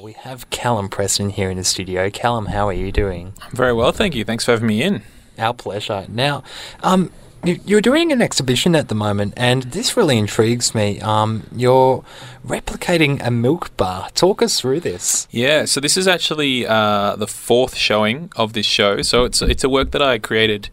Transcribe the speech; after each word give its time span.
We 0.00 0.12
have 0.12 0.48
Callum 0.50 0.88
Preston 0.88 1.30
here 1.30 1.50
in 1.50 1.56
the 1.58 1.64
studio. 1.64 2.08
Callum, 2.10 2.46
how 2.46 2.66
are 2.68 2.72
you 2.72 2.90
doing? 2.90 3.34
I'm 3.42 3.50
very 3.54 3.72
well, 3.74 3.92
thank 3.92 4.14
you. 4.14 4.24
Thanks 4.24 4.44
for 4.44 4.52
having 4.52 4.66
me 4.66 4.82
in. 4.82 5.02
Our 5.38 5.52
pleasure. 5.52 6.06
Now, 6.08 6.42
um, 6.82 7.10
you- 7.44 7.60
you're 7.66 7.80
doing 7.82 8.10
an 8.10 8.22
exhibition 8.22 8.74
at 8.74 8.88
the 8.88 8.94
moment, 8.94 9.34
and 9.36 9.64
this 9.64 9.96
really 9.98 10.16
intrigues 10.16 10.74
me. 10.74 11.00
Um, 11.00 11.46
you're 11.54 12.02
replicating 12.46 13.20
a 13.26 13.30
milk 13.30 13.76
bar. 13.76 14.08
Talk 14.14 14.42
us 14.42 14.58
through 14.60 14.80
this. 14.80 15.28
Yeah, 15.30 15.66
so 15.66 15.80
this 15.80 15.96
is 15.98 16.08
actually 16.08 16.66
uh, 16.66 17.16
the 17.16 17.26
fourth 17.26 17.76
showing 17.76 18.30
of 18.36 18.54
this 18.54 18.66
show. 18.66 19.02
So 19.02 19.24
it's 19.24 19.42
it's 19.42 19.64
a 19.64 19.68
work 19.68 19.90
that 19.90 20.02
I 20.02 20.18
created 20.18 20.70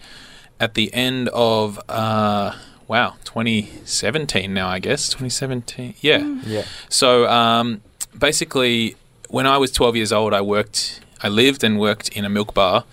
at 0.60 0.74
the 0.74 0.94
end 0.94 1.28
of 1.30 1.80
uh, 1.90 2.54
wow 2.88 3.14
2017 3.26 4.54
now 4.54 4.68
I 4.70 4.80
guess 4.80 5.08
2017 5.10 5.94
yeah. 6.02 6.20
Yeah. 6.46 6.64
So 6.90 7.28
um, 7.30 7.82
basically, 8.18 8.96
when 9.30 9.46
I 9.48 9.58
was 9.58 9.72
12 9.72 9.96
years 9.96 10.12
old, 10.14 10.34
I 10.34 10.42
worked, 10.42 11.02
I 11.22 11.28
lived 11.30 11.64
and 11.64 11.80
worked 11.80 12.10
in 12.10 12.26
a 12.26 12.30
milk 12.30 12.54
bar. 12.54 12.86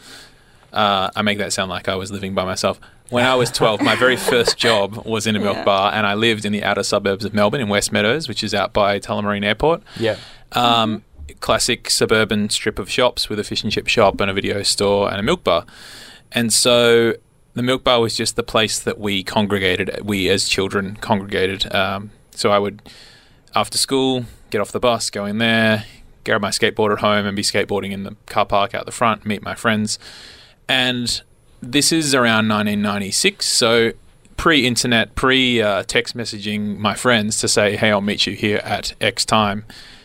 Uh, 0.73 1.11
I 1.15 1.23
make 1.23 1.39
that 1.39 1.53
sound 1.53 1.71
like 1.71 1.89
I 1.89 1.95
was 1.95 2.11
living 2.11 2.35
by 2.35 2.45
myself. 2.45 2.81
When 3.11 3.25
I 3.25 3.35
was 3.37 3.51
12, 3.61 3.81
my 3.83 3.95
very 3.95 4.17
first 4.17 4.57
job 4.59 5.05
was 5.07 5.27
in 5.27 5.37
a 5.37 5.39
milk 5.41 5.57
Yeah. 5.59 5.65
bar, 5.65 5.93
and 5.95 6.07
I 6.07 6.15
lived 6.15 6.45
in 6.45 6.53
the 6.53 6.65
outer 6.65 6.83
suburbs 6.83 7.25
of 7.25 7.33
Melbourne 7.35 7.61
in 7.61 7.69
West 7.69 7.93
Meadows, 7.93 8.29
which 8.29 8.43
is 8.43 8.55
out 8.55 8.73
by 8.73 8.99
Tullamarine 8.99 9.45
Airport. 9.45 9.83
Yeah. 9.99 10.17
Um, 10.53 11.05
Classic 11.41 11.89
suburban 11.91 12.51
strip 12.51 12.79
of 12.79 12.91
shops 12.91 13.29
with 13.29 13.39
a 13.39 13.45
fish 13.45 13.63
and 13.63 13.71
chip 13.73 13.87
shop 13.87 14.21
and 14.21 14.31
a 14.31 14.35
video 14.35 14.63
store 14.63 15.11
and 15.11 15.19
a 15.19 15.23
milk 15.23 15.45
bar. 15.45 15.65
And 16.33 16.53
so 16.53 17.15
the 17.55 17.63
milk 17.63 17.85
bar 17.85 18.01
was 18.01 18.17
just 18.17 18.37
the 18.37 18.43
place 18.43 18.79
that 18.81 18.99
we 18.99 19.23
congregated, 19.23 20.01
we 20.05 20.29
as 20.29 20.49
children 20.49 20.97
congregated. 20.97 21.73
Um, 21.75 22.11
so 22.33 22.51
I 22.51 22.59
would, 22.59 22.83
after 23.55 23.79
school, 23.79 24.25
get 24.51 24.61
off 24.61 24.73
the 24.73 24.81
bus, 24.81 25.11
go 25.11 25.25
in 25.25 25.39
there, 25.39 25.85
grab 26.25 26.41
my 26.41 26.51
skateboard 26.51 26.93
at 26.93 26.99
home 27.01 27.27
and 27.27 27.37
be 27.37 27.43
skateboarding 27.43 27.93
in 27.93 28.03
the 28.05 28.17
car 28.27 28.47
park 28.47 28.75
out 28.75 28.87
the 28.87 28.93
front, 28.93 29.25
meet 29.27 29.43
my 29.43 29.55
friends. 29.55 29.99
And 30.69 31.21
this 31.61 31.93
is 31.93 32.15
around 32.15 32.49
1996, 32.49 33.47
so 33.47 33.93
pre 34.37 34.67
internet, 34.67 35.15
pre 35.15 35.61
uh, 35.63 35.83
text 35.85 36.17
messaging 36.17 36.79
my 36.79 36.95
friends 36.95 37.39
to 37.39 37.49
say, 37.49 37.77
hey, 37.77 37.91
I'll 37.91 38.01
meet 38.01 38.27
you 38.27 38.35
here 38.35 38.59
at 38.65 38.95
X 39.01 39.25
time. 39.25 39.65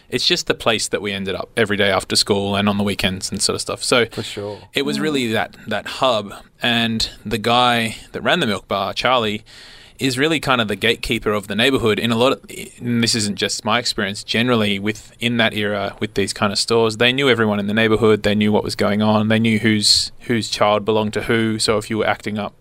It's 0.09 0.25
just 0.25 0.47
the 0.47 0.56
place 0.56 0.88
that 0.88 1.02
we 1.03 1.12
ended 1.12 1.36
up 1.36 1.50
every 1.56 1.78
day 1.78 1.92
after 1.92 2.16
school 2.16 2.56
and 2.56 2.67
on 2.67 2.78
the 2.80 2.84
weekends 2.84 3.31
and 3.31 3.40
sort 3.42 3.53
of 3.56 3.62
stuff. 3.62 3.84
So 3.84 4.08
For 4.08 4.23
sure. 4.23 4.59
it 4.73 4.81
was 4.81 5.00
really 5.00 5.31
that 5.34 5.56
that 5.67 5.86
hub 5.86 6.34
and 6.64 7.09
the 7.23 7.38
guy 7.38 7.97
that 8.12 8.22
ran 8.22 8.40
the 8.40 8.47
milk 8.47 8.67
bar 8.67 8.92
charlie 8.94 9.44
is 10.00 10.17
really 10.17 10.39
kind 10.39 10.61
of 10.61 10.67
the 10.67 10.75
gatekeeper 10.75 11.31
of 11.31 11.47
the 11.47 11.55
neighborhood 11.55 12.00
in 12.00 12.11
a 12.11 12.16
lot 12.16 12.31
of 12.31 12.42
and 12.80 13.03
this 13.03 13.14
isn't 13.16 13.36
just 13.36 13.66
my 13.66 13.80
experience 13.80 14.23
generally 14.23 14.80
with 14.80 15.11
in 15.19 15.38
that 15.38 15.53
era 15.53 15.95
with 16.00 16.14
these 16.14 16.31
kind 16.33 16.52
of 16.53 16.58
stores 16.59 16.97
they 16.97 17.11
knew 17.11 17.30
everyone 17.30 17.59
in 17.59 17.67
the 17.67 17.73
neighborhood 17.73 18.23
they 18.23 18.33
knew 18.36 18.52
what 18.52 18.64
was 18.64 18.75
going 18.75 19.02
on 19.02 19.28
they 19.28 19.39
knew 19.39 19.59
whose 19.59 20.11
whose 20.22 20.50
child 20.50 20.86
belonged 20.86 21.14
to 21.14 21.23
who 21.23 21.59
so 21.59 21.78
if 21.78 21.89
you 21.89 21.97
were 21.97 22.08
acting 22.08 22.38
up 22.38 22.53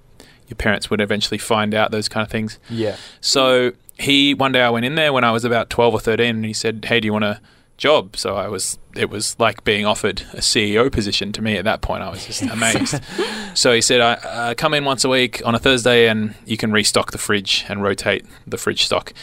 your 0.49 0.57
parents 0.57 0.91
would 0.91 1.01
eventually 1.01 1.39
find 1.39 1.75
out 1.75 1.91
those 1.91 2.09
kind 2.09 2.25
of 2.25 2.31
things 2.31 2.59
Yeah. 2.69 2.97
so 3.21 3.73
he 3.99 4.35
one 4.35 4.53
day 4.53 4.63
I 4.63 4.71
went 4.71 4.85
in 4.87 4.95
there 4.95 5.13
when 5.13 5.25
I 5.25 5.33
was 5.33 5.45
about 5.45 5.71
twelve 5.71 5.93
or 5.93 5.99
thirteen, 6.01 6.37
and 6.37 6.45
he 6.45 6.53
said, 6.53 6.85
"Hey, 6.85 7.01
do 7.01 7.07
you 7.07 7.13
want 7.13 7.25
a 7.25 7.41
job?" 7.79 8.17
So 8.17 8.37
I 8.37 8.49
was 8.49 8.79
it 8.95 9.09
was 9.09 9.39
like 9.39 9.65
being 9.65 9.87
offered 9.87 10.21
a 10.33 10.41
CEO 10.41 10.93
position 10.93 11.33
to 11.33 11.43
me 11.43 11.57
at 11.57 11.65
that 11.65 11.81
point. 11.81 12.03
I 12.03 12.11
was 12.11 12.27
just 12.27 12.43
amazed. 12.43 13.01
so 13.55 13.73
he 13.73 13.81
said, 13.81 14.01
"I 14.01 14.13
uh, 14.15 14.55
come 14.55 14.75
in 14.75 14.85
once 14.85 15.05
a 15.05 15.09
week 15.09 15.41
on 15.47 15.55
a 15.55 15.59
Thursday, 15.59 16.09
and 16.09 16.35
you 16.45 16.57
can 16.59 16.73
restock 16.73 17.13
the 17.13 17.19
fridge 17.19 17.65
and 17.69 17.83
rotate 17.83 18.27
the 18.47 18.59
fridge 18.59 18.85
stock." 18.85 19.15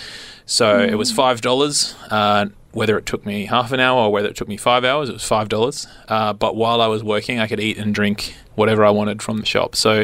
So 0.48 0.80
it 0.80 0.96
was 0.96 1.12
five 1.12 1.42
dollars. 1.42 1.96
Uh, 2.10 2.48
whether 2.76 2.98
it 2.98 3.06
took 3.06 3.26
me 3.26 3.46
half 3.46 3.72
an 3.72 3.80
hour 3.80 4.02
or 4.02 4.12
whether 4.12 4.28
it 4.28 4.36
took 4.36 4.50
me 4.50 4.58
five 4.58 4.84
hours, 4.84 5.08
it 5.08 5.14
was 5.14 5.24
five 5.24 5.48
dollars. 5.48 5.88
Uh, 6.10 6.34
but 6.34 6.58
while 6.58 6.82
I 6.82 6.88
was 6.88 7.04
working, 7.04 7.40
I 7.40 7.48
could 7.48 7.62
eat 7.62 7.78
and 7.78 7.96
drink 7.96 8.36
whatever 8.56 8.84
I 8.84 8.90
wanted 8.90 9.22
from 9.22 9.38
the 9.38 9.46
shop. 9.46 9.76
So 9.78 10.04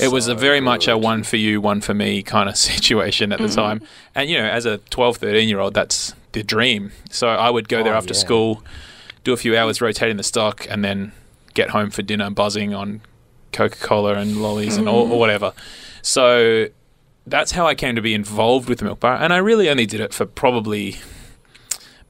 it 0.00 0.08
was 0.08 0.28
a 0.28 0.34
very 0.34 0.60
much 0.60 0.86
a 0.86 0.96
one 0.96 1.24
for 1.24 1.36
you, 1.36 1.60
one 1.60 1.80
for 1.80 1.92
me 1.92 2.22
kind 2.22 2.48
of 2.48 2.56
situation 2.72 3.32
at 3.32 3.40
the 3.40 3.48
time. 3.48 3.82
And 4.14 4.30
you 4.30 4.38
know, 4.38 4.44
as 4.44 4.64
a 4.64 4.78
12, 4.78 5.16
13 5.16 5.48
year 5.48 5.58
old, 5.58 5.74
that's 5.74 6.14
the 6.34 6.42
dream. 6.42 6.92
So 7.10 7.28
I 7.28 7.48
would 7.50 7.68
go 7.68 7.82
there 7.82 7.94
Oh, 7.94 7.96
after 7.98 8.12
yeah. 8.14 8.20
school, 8.20 8.62
do 9.24 9.32
a 9.32 9.36
few 9.36 9.56
hours 9.56 9.80
rotating 9.80 10.16
the 10.18 10.22
stock, 10.22 10.66
and 10.68 10.84
then 10.84 11.12
get 11.54 11.70
home 11.70 11.90
for 11.90 12.02
dinner, 12.02 12.28
buzzing 12.30 12.74
on 12.74 13.00
Coca 13.52 13.78
Cola 13.78 14.14
and 14.14 14.42
lollies 14.42 14.76
and 14.76 14.88
all, 14.88 15.10
or 15.10 15.18
whatever. 15.18 15.52
So 16.02 16.66
that's 17.26 17.52
how 17.52 17.66
I 17.66 17.74
came 17.74 17.94
to 17.96 18.02
be 18.02 18.12
involved 18.12 18.68
with 18.68 18.80
the 18.80 18.84
milk 18.84 19.00
bar. 19.00 19.16
And 19.16 19.32
I 19.32 19.38
really 19.38 19.70
only 19.70 19.86
did 19.86 20.00
it 20.00 20.12
for 20.12 20.26
probably 20.26 20.96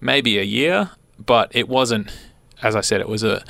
maybe 0.01 0.39
a 0.39 0.43
year, 0.43 0.91
but 1.25 1.51
it 1.55 1.69
wasn't, 1.69 2.11
as 2.63 2.75
I 2.75 2.81
said, 2.81 3.01
it 3.01 3.09
was 3.09 3.23
a, 3.23 3.45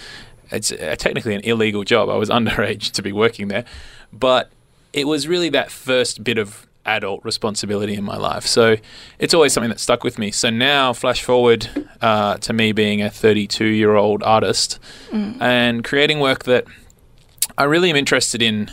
it's 0.50 0.70
uh 0.72 0.94
technically 0.98 1.34
an 1.34 1.40
illegal 1.42 1.84
job. 1.84 2.08
I 2.10 2.16
was 2.16 2.28
underage 2.38 2.90
to 2.92 3.02
be 3.02 3.12
working 3.12 3.48
there, 3.48 3.64
but 4.12 4.50
it 4.92 5.06
was 5.06 5.26
really 5.26 5.48
that 5.50 5.70
first 5.70 6.22
bit 6.22 6.38
of 6.38 6.66
adult 6.86 7.24
responsibility 7.24 7.94
in 7.94 8.04
my 8.04 8.16
life. 8.16 8.46
So 8.46 8.76
it's 9.18 9.34
always 9.34 9.52
something 9.52 9.70
that 9.70 9.80
stuck 9.80 10.04
with 10.04 10.18
me. 10.18 10.30
So 10.30 10.50
now, 10.50 10.92
flash 10.92 11.22
forward 11.22 11.68
uh, 12.00 12.36
to 12.38 12.52
me 12.52 12.72
being 12.72 13.02
a 13.02 13.10
32 13.10 13.64
year 13.64 13.94
old 13.94 14.22
artist 14.22 14.78
and 15.40 15.84
creating 15.84 16.20
work 16.20 16.44
that 16.44 16.64
I 17.56 17.64
really 17.64 17.90
am 17.90 17.96
interested 17.96 18.42
in 18.42 18.70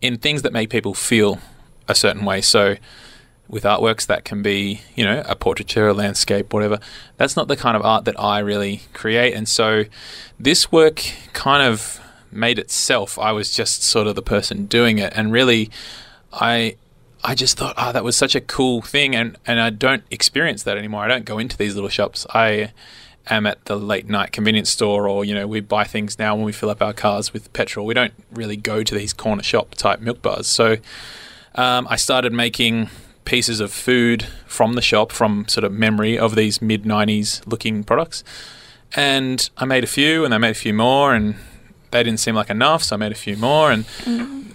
in 0.00 0.18
things 0.18 0.42
that 0.42 0.52
make 0.52 0.68
people 0.68 0.92
feel 0.92 1.38
a 1.88 1.94
certain 1.94 2.24
way. 2.24 2.40
So 2.40 2.76
with 3.48 3.64
artworks 3.64 4.06
that 4.06 4.24
can 4.24 4.42
be, 4.42 4.80
you 4.94 5.04
know, 5.04 5.22
a 5.26 5.36
portraiture, 5.36 5.88
a 5.88 5.94
landscape, 5.94 6.52
whatever. 6.52 6.78
That's 7.16 7.36
not 7.36 7.48
the 7.48 7.56
kind 7.56 7.76
of 7.76 7.82
art 7.84 8.04
that 8.06 8.18
I 8.18 8.38
really 8.38 8.82
create. 8.92 9.34
And 9.34 9.48
so 9.48 9.84
this 10.40 10.72
work 10.72 11.02
kind 11.32 11.62
of 11.62 12.00
made 12.30 12.58
itself. 12.58 13.18
I 13.18 13.32
was 13.32 13.54
just 13.54 13.82
sort 13.82 14.06
of 14.06 14.14
the 14.14 14.22
person 14.22 14.66
doing 14.66 14.98
it. 14.98 15.12
And 15.14 15.30
really 15.30 15.70
I 16.32 16.76
I 17.24 17.34
just 17.34 17.56
thought, 17.56 17.74
oh, 17.78 17.90
that 17.90 18.04
was 18.04 18.16
such 18.16 18.34
a 18.34 18.40
cool 18.40 18.82
thing 18.82 19.16
and, 19.16 19.38
and 19.46 19.58
I 19.58 19.70
don't 19.70 20.04
experience 20.10 20.62
that 20.64 20.76
anymore. 20.76 21.04
I 21.04 21.08
don't 21.08 21.24
go 21.24 21.38
into 21.38 21.56
these 21.56 21.74
little 21.74 21.88
shops. 21.88 22.26
I 22.34 22.72
am 23.28 23.46
at 23.46 23.64
the 23.64 23.76
late 23.76 24.08
night 24.08 24.30
convenience 24.30 24.68
store 24.68 25.08
or, 25.08 25.24
you 25.24 25.34
know, 25.34 25.46
we 25.46 25.60
buy 25.60 25.84
things 25.84 26.18
now 26.18 26.36
when 26.36 26.44
we 26.44 26.52
fill 26.52 26.68
up 26.68 26.82
our 26.82 26.92
cars 26.92 27.32
with 27.32 27.50
petrol. 27.54 27.86
We 27.86 27.94
don't 27.94 28.12
really 28.30 28.58
go 28.58 28.82
to 28.82 28.94
these 28.94 29.14
corner 29.14 29.42
shop 29.42 29.74
type 29.74 30.00
milk 30.00 30.20
bars. 30.20 30.46
So 30.46 30.76
um, 31.54 31.86
I 31.88 31.96
started 31.96 32.34
making 32.34 32.90
pieces 33.24 33.58
of 33.58 33.72
food 33.72 34.26
from 34.46 34.74
the 34.74 34.82
shop 34.82 35.10
from 35.10 35.48
sort 35.48 35.64
of 35.64 35.72
memory 35.72 36.18
of 36.18 36.34
these 36.34 36.60
mid 36.60 36.82
90s 36.82 37.46
looking 37.46 37.84
products. 37.84 38.22
And 38.94 39.48
I 39.56 39.64
made 39.64 39.82
a 39.82 39.88
few 39.88 40.26
and 40.26 40.34
I 40.34 40.38
made 40.38 40.50
a 40.50 40.54
few 40.54 40.74
more 40.74 41.14
and 41.14 41.36
they 41.94 42.02
didn't 42.02 42.20
seem 42.20 42.34
like 42.34 42.50
enough, 42.50 42.82
so 42.84 42.96
I 42.96 42.98
made 42.98 43.12
a 43.12 43.16
few 43.26 43.36
more 43.36 43.70
and 43.72 43.84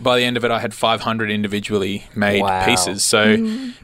by 0.01 0.17
the 0.17 0.23
end 0.23 0.37
of 0.37 0.45
it 0.45 0.51
I 0.51 0.59
had 0.59 0.73
500 0.73 1.29
individually 1.31 2.05
made 2.15 2.41
Wow. 2.43 2.65
pieces. 2.65 3.03
So 3.03 3.35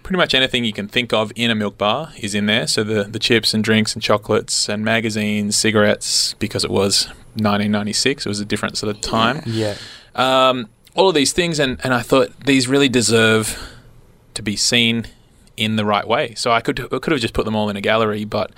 pretty 0.04 0.18
much 0.18 0.34
anything 0.34 0.64
you 0.64 0.72
can 0.74 0.88
think 0.88 1.12
of 1.12 1.32
in 1.36 1.50
a 1.52 1.56
milk 1.56 1.78
bar 1.78 2.14
is 2.18 2.34
in 2.36 2.46
there. 2.46 2.68
So 2.68 2.84
the 2.84 3.04
the 3.04 3.20
chips 3.20 3.54
and 3.54 3.64
drinks 3.64 3.94
and 3.96 4.02
chocolates 4.04 4.70
and 4.70 4.86
magazines, 4.86 5.58
cigarettes 5.58 6.36
because 6.40 6.64
it 6.64 6.72
was 6.72 7.08
1996, 7.36 8.26
it 8.26 8.30
was 8.30 8.40
a 8.40 8.46
different 8.46 8.78
sort 8.78 8.96
of 8.96 9.02
time 9.02 9.42
Yeah. 9.46 9.76
um, 10.16 10.70
all 10.96 11.10
of 11.10 11.16
these 11.16 11.34
things, 11.34 11.60
and, 11.60 11.78
and 11.84 11.94
I 11.94 12.02
thought 12.02 12.30
these 12.46 12.70
really 12.70 12.88
deserve 12.88 13.58
to 14.36 14.42
be 14.42 14.56
seen 14.56 15.08
in 15.58 15.76
the 15.76 15.86
right 15.86 16.08
way. 16.08 16.34
So 16.36 16.52
I 16.52 16.62
could 16.62 16.80
I 16.80 17.00
could 17.00 17.12
have 17.12 17.22
just 17.22 17.34
put 17.34 17.46
them 17.46 17.56
all 17.56 17.70
in 17.70 17.76
a 17.76 17.82
gallery, 17.82 18.26
but 18.26 18.52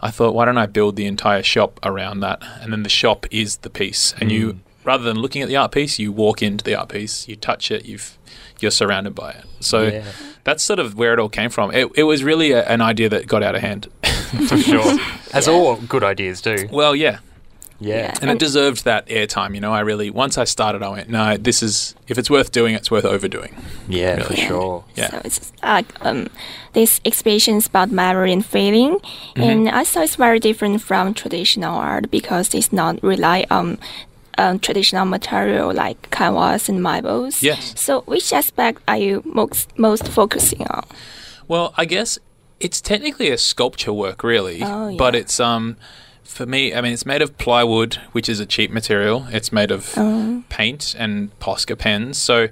I 0.00 0.10
thought, 0.10 0.34
why 0.34 0.44
don't 0.44 0.58
I 0.58 0.66
build 0.66 0.96
the 0.96 1.06
entire 1.06 1.42
shop 1.42 1.80
around 1.82 2.20
that? 2.20 2.42
And 2.60 2.72
then 2.72 2.82
the 2.82 2.88
shop 2.88 3.26
is 3.30 3.58
the 3.58 3.70
piece, 3.70 4.14
and 4.20 4.30
you 4.30 4.52
hmm. 4.52 4.58
rather 4.84 5.04
than 5.04 5.18
looking 5.18 5.42
at 5.42 5.48
the 5.48 5.56
art 5.56 5.72
piece, 5.72 5.98
you 5.98 6.12
walk 6.12 6.42
into 6.42 6.64
the 6.64 6.74
art 6.74 6.88
piece, 6.88 7.28
you 7.28 7.36
touch 7.36 7.70
it, 7.70 7.84
you've 7.84 8.18
you're 8.60 8.70
surrounded 8.70 9.14
by 9.14 9.30
it. 9.30 9.44
So 9.60 9.84
Yeah. 9.84 10.04
that's 10.44 10.62
sort 10.62 10.78
of 10.78 10.96
where 10.96 11.12
it 11.12 11.18
all 11.18 11.28
came 11.28 11.50
from. 11.50 11.72
It, 11.72 11.88
it 11.96 12.04
was 12.04 12.24
really 12.24 12.52
a, 12.52 12.64
an 12.66 12.80
idea 12.80 13.08
that 13.08 13.26
got 13.26 13.42
out 13.42 13.54
of 13.54 13.60
hand. 13.60 13.88
For 14.48 14.56
sure. 14.58 14.98
As 15.32 15.46
all 15.48 15.76
good 15.76 16.02
ideas 16.02 16.40
do. 16.40 16.68
well, 16.72 16.94
yeah, 16.94 17.18
Yeah. 17.80 17.96
Yeah. 17.96 18.14
and 18.22 18.30
it 18.30 18.38
deserved 18.38 18.84
that 18.84 19.06
airtime. 19.08 19.54
You 19.54 19.60
know, 19.60 19.72
I 19.72 19.80
really 19.80 20.08
once 20.10 20.38
I 20.38 20.44
started, 20.44 20.82
I 20.82 20.88
went, 20.88 21.08
no, 21.08 21.36
this 21.36 21.62
is 21.62 21.94
if 22.08 22.18
it's 22.18 22.30
worth 22.30 22.52
doing, 22.52 22.74
it's 22.74 22.90
worth 22.90 23.04
overdoing. 23.04 23.54
Yeah, 23.88 24.22
for 24.22 24.30
Really. 24.30 24.46
sure. 24.46 24.84
Yeah. 24.94 25.10
So 25.10 25.20
it's 25.24 25.52
like 25.62 25.86
um, 26.06 26.28
this 26.72 27.00
exhibition 27.04 27.56
is 27.56 27.66
about 27.66 27.90
memory 27.90 28.32
and 28.32 28.44
feeling, 28.46 28.98
Mm-hmm. 29.00 29.42
and 29.42 29.68
I 29.68 29.84
thought 29.84 30.04
it's 30.04 30.16
very 30.16 30.38
different 30.38 30.80
from 30.82 31.14
traditional 31.14 31.74
art 31.76 32.10
because 32.10 32.54
it's 32.54 32.72
not 32.72 33.02
rely 33.02 33.44
on 33.50 33.78
um, 34.38 34.58
traditional 34.60 35.04
material 35.04 35.72
like 35.74 36.10
canvas 36.10 36.68
and 36.68 36.82
marbles. 36.82 37.42
Yes. 37.42 37.74
So 37.76 38.02
which 38.02 38.32
aspect 38.32 38.82
are 38.88 38.96
you 38.98 39.22
most 39.24 39.76
most 39.78 40.06
focusing 40.08 40.66
on? 40.68 40.84
Well, 41.48 41.74
I 41.76 41.84
guess 41.84 42.18
it's 42.60 42.80
technically 42.80 43.30
a 43.30 43.36
sculpture 43.38 43.92
work, 43.92 44.22
really, 44.24 44.62
Oh, 44.62 44.96
but 44.96 45.14
it's 45.14 45.38
um 45.40 45.76
for 46.24 46.46
me. 46.46 46.74
I 46.74 46.80
mean, 46.80 46.92
it's 46.92 47.06
made 47.06 47.22
of 47.22 47.36
plywood, 47.38 47.94
which 48.12 48.28
is 48.28 48.40
a 48.40 48.46
cheap 48.46 48.70
material. 48.70 49.26
It's 49.30 49.52
made 49.52 49.70
of 49.70 49.92
Oh. 49.96 50.42
paint 50.48 50.94
and 50.98 51.38
Posca 51.38 51.78
pens. 51.78 52.18
So 52.18 52.48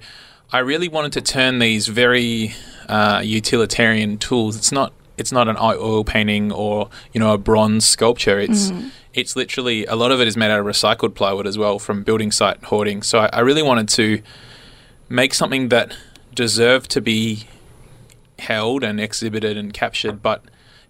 I 0.53 0.59
really 0.59 0.89
wanted 0.89 1.13
to 1.15 1.21
turn 1.23 1.59
these 1.59 1.89
very 1.89 2.55
uh, 2.89 3.23
utilitarian 3.25 4.19
tools. 4.19 4.57
It's 4.57 4.73
not 4.73 4.93
it's 5.19 5.31
not 5.33 5.47
an 5.47 5.57
oil 5.61 6.05
painting 6.05 6.51
or 6.53 6.89
you 7.13 7.21
know 7.21 7.33
a 7.33 7.39
bronze 7.39 7.87
sculpture. 7.87 8.39
It's 8.39 8.73
it's 9.15 9.37
literally 9.37 9.85
a 9.87 9.95
lot 9.95 10.11
of 10.11 10.21
it 10.21 10.27
is 10.29 10.37
made 10.37 10.51
out 10.51 10.61
of 10.61 10.67
recycled 10.67 11.15
plywood 11.15 11.47
as 11.47 11.59
well 11.59 11.79
from 11.79 12.03
building 12.03 12.31
site 12.33 12.63
hoarding. 12.65 13.03
So 13.03 13.19
I, 13.21 13.27
I 13.33 13.41
really 13.41 13.63
wanted 13.63 13.89
to 13.91 14.23
make 15.09 15.35
something 15.35 15.69
that 15.69 15.95
deserved 16.35 16.91
to 16.93 17.01
be 17.03 17.47
held 18.39 18.83
and 18.83 18.99
exhibited 19.01 19.57
and 19.57 19.73
captured, 19.73 20.23
but 20.23 20.43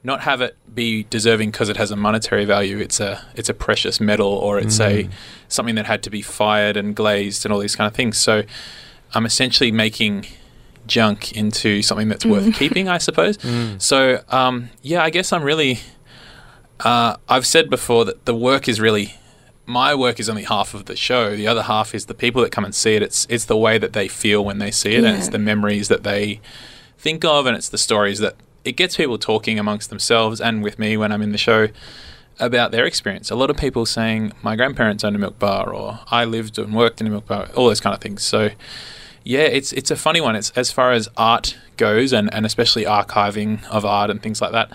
not 0.04 0.22
have 0.22 0.40
it 0.40 0.56
be 0.74 1.04
deserving 1.04 1.50
because 1.50 1.68
it 1.68 1.76
has 1.76 1.90
a 1.90 1.96
monetary 1.96 2.44
value. 2.44 2.78
It's 2.78 2.98
a 3.00 3.24
it's 3.34 3.48
a 3.48 3.54
precious 3.54 4.00
metal 4.00 4.26
or 4.28 4.58
it's 4.58 4.80
a 4.80 5.08
something 5.48 5.74
that 5.76 5.86
had 5.86 6.02
to 6.04 6.10
be 6.10 6.22
fired 6.22 6.76
and 6.76 6.94
glazed 6.96 7.44
and 7.44 7.52
all 7.52 7.60
these 7.60 7.76
kind 7.76 7.86
of 7.88 7.94
things. 7.94 8.18
So 8.18 8.42
I'm 9.14 9.26
essentially 9.26 9.70
making 9.70 10.26
junk 10.86 11.32
into 11.32 11.82
something 11.82 12.08
that's 12.08 12.26
worth 12.26 12.54
keeping, 12.58 12.88
I 12.88 12.98
suppose. 12.98 13.38
So 13.78 14.22
um, 14.28 14.70
yeah, 14.82 15.02
I 15.02 15.10
guess 15.10 15.32
I'm 15.32 15.42
really. 15.42 15.80
Uh, 16.80 17.16
I've 17.28 17.46
said 17.46 17.70
before 17.70 18.04
that 18.06 18.24
the 18.24 18.34
work 18.34 18.66
is 18.66 18.80
really 18.80 19.14
my 19.66 19.94
work 19.94 20.18
is 20.18 20.28
only 20.28 20.42
half 20.42 20.74
of 20.74 20.86
the 20.86 20.96
show. 20.96 21.36
The 21.36 21.46
other 21.46 21.62
half 21.62 21.94
is 21.94 22.06
the 22.06 22.14
people 22.14 22.42
that 22.42 22.50
come 22.50 22.64
and 22.64 22.74
see 22.74 22.96
it. 22.96 23.02
It's 23.02 23.24
it's 23.30 23.44
the 23.44 23.56
way 23.56 23.78
that 23.78 23.92
they 23.92 24.08
feel 24.08 24.44
when 24.44 24.58
they 24.58 24.72
see 24.72 24.94
it, 24.94 25.04
and 25.04 25.16
it's 25.16 25.28
the 25.28 25.38
memories 25.38 25.86
that 25.88 26.02
they 26.02 26.40
think 26.98 27.24
of, 27.24 27.46
and 27.46 27.56
it's 27.56 27.68
the 27.68 27.78
stories 27.78 28.18
that 28.18 28.34
it 28.64 28.72
gets 28.72 28.96
people 28.96 29.18
talking 29.18 29.58
amongst 29.58 29.90
themselves 29.90 30.40
and 30.40 30.62
with 30.62 30.78
me 30.78 30.96
when 30.96 31.12
I'm 31.12 31.22
in 31.22 31.32
the 31.32 31.38
show 31.38 31.68
about 32.38 32.72
their 32.72 32.84
experience. 32.84 33.30
A 33.30 33.34
lot 33.34 33.50
of 33.50 33.56
people 33.56 33.86
saying 33.86 34.32
my 34.42 34.56
grandparents 34.56 35.04
owned 35.04 35.16
a 35.16 35.18
milk 35.18 35.38
bar, 35.38 35.72
or 35.72 36.00
I 36.10 36.24
lived 36.24 36.58
and 36.58 36.74
worked 36.74 37.00
in 37.00 37.06
a 37.06 37.10
milk 37.10 37.26
bar, 37.26 37.48
all 37.54 37.68
those 37.68 37.80
kind 37.80 37.94
of 37.94 38.00
things. 38.00 38.22
So 38.22 38.50
yeah, 39.24 39.40
it's 39.40 39.72
it's 39.72 39.90
a 39.90 39.96
funny 39.96 40.20
one. 40.20 40.36
It's 40.36 40.50
as 40.50 40.72
far 40.72 40.92
as 40.92 41.08
art 41.16 41.56
goes, 41.76 42.12
and 42.12 42.32
and 42.34 42.44
especially 42.46 42.84
archiving 42.84 43.64
of 43.66 43.84
art 43.84 44.10
and 44.10 44.22
things 44.22 44.40
like 44.40 44.52
that. 44.52 44.72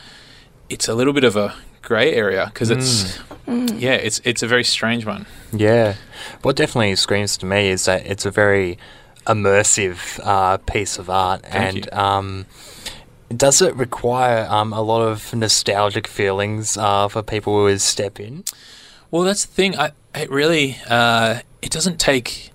It's 0.69 0.87
a 0.87 0.93
little 0.93 1.13
bit 1.13 1.23
of 1.23 1.35
a 1.35 1.55
grey 1.81 2.13
area 2.13 2.51
because 2.53 2.69
it's 2.69 3.19
yeah, 3.47 3.93
it's 3.93 4.19
it's 4.23 4.43
a 4.43 4.47
very 4.47 4.63
strange 4.63 5.05
one. 5.05 5.25
Yeah. 5.53 5.95
What 6.41 6.55
definitely 6.55 6.95
screams 6.95 7.37
to 7.37 7.45
me 7.45 7.69
is 7.69 7.85
that 7.85 8.05
it's 8.05 8.25
a 8.25 8.31
very 8.31 8.77
immersive 9.25 10.19
uh, 10.23 10.57
piece 10.57 10.97
of 10.97 11.09
art. 11.09 11.43
Thank 11.43 11.75
and 11.75 11.93
um, 11.93 12.45
does 13.35 13.62
it 13.62 13.75
require 13.75 14.47
um, 14.50 14.74
a 14.74 14.81
lot 14.81 15.01
of 15.01 15.33
nostalgic 15.33 16.07
feelings 16.07 16.77
uh, 16.77 17.07
for 17.07 17.21
people 17.21 17.68
who 17.68 17.77
step 17.77 18.19
in? 18.19 18.44
Well, 19.12 19.24
that's 19.24 19.45
the 19.45 19.53
thing. 19.53 19.77
I 19.77 19.91
it 20.15 20.29
really 20.29 20.77
uh, 20.89 21.41
it 21.62 21.71
doesn't 21.71 22.00
take 22.00 22.51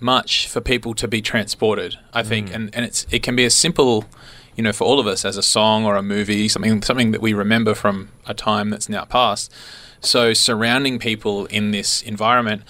much 0.00 0.48
for 0.48 0.60
people 0.60 0.94
to 0.94 1.08
be 1.08 1.22
transported. 1.22 1.98
I 2.12 2.22
think, 2.22 2.52
and 2.54 2.74
and 2.74 2.84
it's 2.84 3.06
it 3.10 3.22
can 3.22 3.36
be 3.36 3.44
as 3.44 3.54
simple, 3.54 4.04
you 4.56 4.62
know, 4.62 4.72
for 4.72 4.84
all 4.84 5.00
of 5.00 5.06
us 5.06 5.24
as 5.24 5.36
a 5.36 5.42
song 5.42 5.84
or 5.84 5.96
a 5.96 6.02
movie, 6.02 6.48
something 6.48 6.82
something 6.82 7.12
that 7.12 7.20
we 7.20 7.32
remember 7.32 7.74
from 7.74 8.10
a 8.26 8.34
time 8.34 8.70
that's 8.70 8.88
now 8.88 9.04
past. 9.04 9.52
So 10.00 10.34
surrounding 10.34 10.98
people 10.98 11.46
in 11.46 11.70
this 11.70 12.02
environment, 12.02 12.62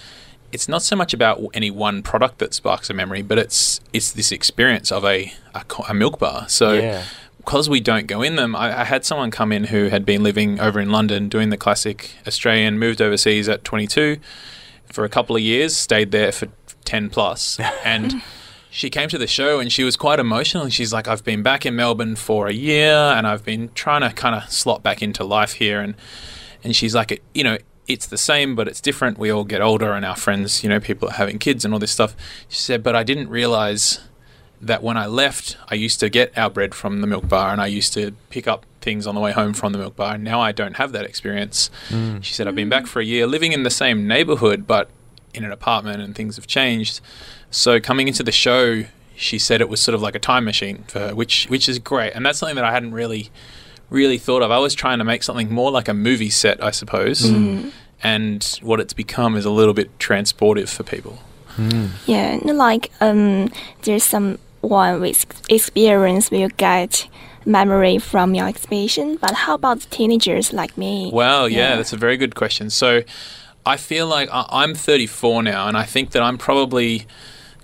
it's 0.51 0.67
not 0.67 0.81
so 0.81 0.95
much 0.95 1.13
about 1.13 1.43
any 1.53 1.69
one 1.69 2.01
product 2.01 2.39
that 2.39 2.53
sparks 2.53 2.89
a 2.89 2.93
memory, 2.93 3.21
but 3.21 3.37
it's 3.37 3.81
it's 3.93 4.11
this 4.11 4.31
experience 4.31 4.91
of 4.91 5.03
a 5.03 5.33
a, 5.53 5.63
a 5.89 5.93
milk 5.93 6.19
bar. 6.19 6.47
So 6.49 6.73
Yeah. 6.73 7.03
Because 7.47 7.69
we 7.69 7.79
don't 7.79 8.07
go 8.07 8.21
in 8.21 8.35
them, 8.35 8.57
I, 8.57 8.81
I 8.81 8.83
had 8.83 9.05
someone 9.05 9.31
come 9.31 9.53
in 9.53 9.63
who 9.63 9.85
had 9.85 10.05
been 10.05 10.21
living 10.21 10.59
over 10.59 10.81
in 10.81 10.89
London 10.89 11.29
doing 11.29 11.49
the 11.49 11.55
classic 11.55 12.11
Australian, 12.27 12.77
moved 12.77 13.01
overseas 13.01 13.47
at 13.47 13.63
22 13.63 14.17
for 14.91 15.05
a 15.05 15.09
couple 15.09 15.33
of 15.33 15.41
years, 15.41 15.73
stayed 15.73 16.11
there 16.11 16.33
for 16.33 16.49
10 16.83 17.09
plus, 17.09 17.57
and 17.85 18.21
she 18.69 18.89
came 18.89 19.07
to 19.07 19.17
the 19.17 19.27
show 19.27 19.61
and 19.61 19.71
she 19.71 19.85
was 19.85 19.95
quite 19.95 20.19
emotional. 20.19 20.63
And 20.63 20.73
she's 20.73 20.91
like, 20.91 21.07
I've 21.07 21.23
been 21.23 21.41
back 21.41 21.65
in 21.65 21.73
Melbourne 21.73 22.17
for 22.17 22.47
a 22.47 22.53
year 22.53 22.93
and 22.93 23.25
I've 23.25 23.45
been 23.45 23.71
trying 23.73 24.01
to 24.01 24.13
kind 24.13 24.35
of 24.35 24.51
slot 24.51 24.83
back 24.83 25.01
into 25.01 25.23
life 25.23 25.53
here. 25.53 25.79
And, 25.79 25.95
and 26.65 26.75
she's 26.75 26.93
like, 26.93 27.23
you 27.33 27.45
know, 27.45 27.57
it's 27.87 28.07
the 28.07 28.17
same, 28.17 28.57
but 28.57 28.67
it's 28.67 28.81
different. 28.81 29.17
We 29.17 29.29
all 29.29 29.45
get 29.45 29.61
older 29.61 29.93
and 29.93 30.03
our 30.03 30.17
friends, 30.17 30.63
you 30.63 30.69
know, 30.69 30.81
people 30.81 31.07
are 31.07 31.13
having 31.13 31.39
kids 31.39 31.63
and 31.63 31.73
all 31.73 31.79
this 31.79 31.91
stuff. 31.91 32.13
She 32.49 32.59
said, 32.59 32.83
but 32.83 32.93
I 32.93 33.03
didn't 33.03 33.29
realize 33.29 34.01
that 34.61 34.81
when 34.81 34.97
I 34.97 35.05
left, 35.05 35.57
I 35.69 35.75
used 35.75 35.99
to 35.99 36.09
get 36.09 36.35
our 36.37 36.49
bread 36.49 36.73
from 36.73 37.01
the 37.01 37.07
milk 37.07 37.27
bar 37.27 37.51
and 37.51 37.61
I 37.61 37.67
used 37.67 37.93
to 37.93 38.11
pick 38.29 38.47
up 38.47 38.65
things 38.81 39.05
on 39.05 39.15
the 39.15 39.21
way 39.21 39.31
home 39.31 39.53
from 39.53 39.71
the 39.71 39.77
milk 39.77 39.95
bar. 39.95 40.17
Now 40.17 40.39
I 40.39 40.51
don't 40.51 40.77
have 40.77 40.91
that 40.93 41.05
experience. 41.05 41.69
Mm. 41.89 42.23
She 42.23 42.33
said, 42.33 42.47
I've 42.47 42.55
been 42.55 42.69
back 42.69 42.87
for 42.87 42.99
a 42.99 43.05
year 43.05 43.27
living 43.27 43.51
in 43.51 43.63
the 43.63 43.69
same 43.69 44.07
neighborhood, 44.07 44.65
but 44.65 44.89
in 45.33 45.43
an 45.43 45.51
apartment 45.51 46.01
and 46.01 46.15
things 46.15 46.37
have 46.37 46.47
changed. 46.47 47.01
So 47.51 47.79
coming 47.79 48.07
into 48.07 48.23
the 48.23 48.31
show, 48.31 48.85
she 49.15 49.37
said 49.37 49.61
it 49.61 49.69
was 49.69 49.79
sort 49.79 49.93
of 49.93 50.01
like 50.01 50.15
a 50.15 50.19
time 50.19 50.45
machine 50.45 50.83
for 50.87 50.99
her, 50.99 51.15
which, 51.15 51.45
which 51.45 51.69
is 51.69 51.79
great. 51.79 52.13
And 52.13 52.25
that's 52.25 52.39
something 52.39 52.55
that 52.55 52.65
I 52.65 52.71
hadn't 52.71 52.93
really, 52.93 53.29
really 53.89 54.17
thought 54.17 54.41
of. 54.41 54.49
I 54.49 54.57
was 54.57 54.73
trying 54.73 54.97
to 54.99 55.03
make 55.03 55.21
something 55.21 55.51
more 55.51 55.69
like 55.69 55.87
a 55.87 55.93
movie 55.93 56.29
set, 56.29 56.63
I 56.63 56.71
suppose. 56.71 57.21
Mm. 57.21 57.71
And 58.03 58.59
what 58.61 58.79
it's 58.79 58.93
become 58.93 59.35
is 59.35 59.45
a 59.45 59.51
little 59.51 59.73
bit 59.73 59.97
transportive 59.99 60.69
for 60.69 60.83
people. 60.83 61.19
Mm. 61.55 61.89
Yeah, 62.05 62.39
like 62.43 62.91
um, 63.01 63.51
there's 63.81 64.03
some 64.03 64.37
one 64.61 64.99
with 65.01 65.25
experience 65.49 66.31
will 66.31 66.49
get 66.57 67.07
memory 67.45 67.97
from 67.97 68.35
your 68.35 68.47
exhibition. 68.47 69.17
But 69.17 69.33
how 69.33 69.55
about 69.55 69.87
teenagers 69.89 70.51
like 70.53 70.77
me? 70.77 71.09
Well, 71.13 71.47
yeah, 71.47 71.69
Yeah. 71.69 71.75
that's 71.77 71.93
a 71.93 71.97
very 71.97 72.17
good 72.17 72.35
question. 72.35 72.69
So 72.69 73.03
I 73.65 73.77
feel 73.77 74.07
like 74.07 74.29
I- 74.31 74.45
I'm 74.49 74.73
34 74.75 75.43
now, 75.43 75.67
and 75.67 75.77
I 75.77 75.83
think 75.83 76.11
that 76.11 76.21
I'm 76.21 76.37
probably 76.37 77.05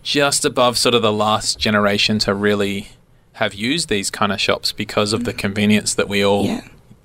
just 0.02 0.44
above 0.46 0.78
sort 0.78 0.96
of 0.96 1.02
the 1.02 1.14
last 1.14 1.58
generation 1.60 2.20
to 2.20 2.34
really 2.34 2.90
have 3.34 3.54
used 3.54 3.90
these 3.90 4.10
kind 4.12 4.32
of 4.32 4.40
shops 4.40 4.72
because 4.72 5.14
of 5.14 5.24
the 5.24 5.34
mm. 5.34 5.38
convenience 5.38 5.96
that 5.96 6.08
we 6.10 6.24
all 6.24 6.46
Yeah. 6.46 6.62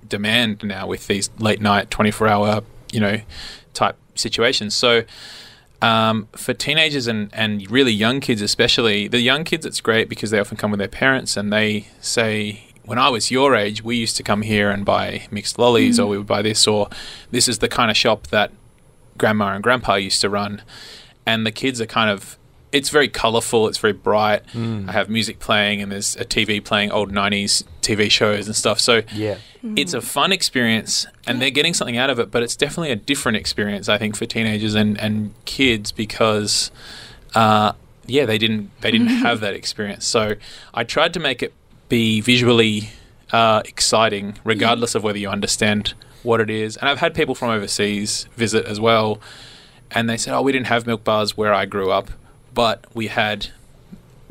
demand 0.09 0.63
now 0.65 0.87
with 0.87 1.07
these 1.07 1.31
late 1.39 1.61
night, 1.61 1.91
24 1.91 2.27
hour, 2.29 2.63
you 2.93 3.01
know, 3.01 3.21
type 3.73 3.97
situations. 4.15 4.75
So, 4.75 5.03
um, 5.81 6.29
for 6.37 6.55
teenagers 6.55 7.07
and, 7.07 7.31
and 7.33 7.71
really 7.71 7.93
young 7.93 8.21
kids, 8.21 8.43
especially 8.43 9.09
the 9.09 9.21
young 9.21 9.45
kids, 9.45 9.65
it's 9.65 9.81
great 9.81 10.09
because 10.09 10.31
they 10.31 10.39
often 10.41 10.57
come 10.57 10.71
with 10.71 10.79
their 10.79 10.89
parents 10.89 11.37
and 11.37 11.53
they 11.53 11.87
say, 12.01 12.65
when 12.85 12.99
I 12.99 13.11
was 13.11 13.31
your 13.31 13.55
age, 13.55 13.85
we 13.85 13.97
used 13.97 14.17
to 14.17 14.23
come 14.23 14.43
here 14.43 14.71
and 14.71 14.85
buy 14.85 15.27
mixed 15.31 15.59
lollies, 15.59 16.01
or 16.01 16.07
we 16.07 16.17
would 16.17 16.27
buy 16.27 16.41
this, 16.41 16.67
or 16.67 16.89
this 17.31 17.47
is 17.47 17.59
the 17.59 17.69
kind 17.69 17.91
of 17.91 17.97
shop 17.99 18.29
that 18.29 18.51
grandma 19.19 19.53
and 19.53 19.63
grandpa 19.63 19.97
used 19.97 20.23
to 20.23 20.31
run. 20.31 20.63
And 21.27 21.45
the 21.45 21.53
kids 21.53 21.83
are 21.83 21.87
kind 21.87 22.09
of, 22.09 22.38
it's 22.73 22.91
very 22.91 23.09
colorful, 23.09 23.67
it's 23.69 23.79
very 23.79 23.93
bright. 23.95 24.43
I 24.55 24.93
have 24.93 25.09
music 25.09 25.39
playing, 25.39 25.81
and 25.83 25.91
there's 25.91 26.17
a 26.17 26.25
TV 26.25 26.63
playing 26.63 26.91
old 26.93 27.11
90s 27.13 27.65
TV 27.83 28.11
shows 28.11 28.47
and 28.47 28.55
stuff. 28.55 28.79
So, 28.81 29.03
Yeah. 29.15 29.37
it's 29.77 29.95
a 29.95 30.01
fun 30.03 30.33
experience 30.33 31.07
and 31.27 31.41
they're 31.41 31.51
getting 31.51 31.73
something 31.75 31.97
out 31.97 32.11
of 32.11 32.19
it, 32.19 32.31
but 32.31 32.43
it's 32.43 32.57
definitely 32.57 32.91
a 32.91 32.97
different 32.97 33.37
experience, 33.39 33.89
I 33.89 33.97
think, 33.99 34.17
for 34.17 34.27
teenagers 34.27 34.75
and, 34.75 35.01
and 35.01 35.33
kids 35.47 35.93
because, 35.93 36.71
uh, 37.35 37.73
yeah, 38.07 38.25
they 38.27 38.39
didn't 38.39 38.71
they 38.83 38.91
didn't 38.91 39.07
have 39.27 39.41
that 39.41 39.55
experience. 39.55 40.07
So 40.07 40.35
I 40.75 40.85
tried 40.85 41.13
to 41.15 41.21
make 41.21 41.43
it 41.43 41.53
be 41.89 42.21
visually 42.21 42.91
uh, 43.33 43.63
exciting, 43.65 44.39
regardless 44.45 44.95
of 44.95 45.03
whether 45.03 45.19
you 45.19 45.29
understand 45.31 45.95
what 46.23 46.41
it 46.41 46.51
is. 46.51 46.77
And 46.77 46.89
I've 46.89 46.99
had 46.99 47.15
people 47.15 47.35
from 47.35 47.49
overseas 47.51 48.27
visit 48.37 48.65
as 48.67 48.79
well, 48.81 49.21
and 49.91 50.09
they 50.09 50.17
said, 50.19 50.35
"Oh, 50.35 50.43
we 50.43 50.53
didn't 50.53 50.67
have 50.67 50.87
milk 50.87 51.05
bars 51.05 51.37
where 51.37 51.53
I 51.55 51.65
grew 51.67 51.91
up, 51.91 52.11
but 52.59 52.85
we 52.93 53.07
had." 53.07 53.41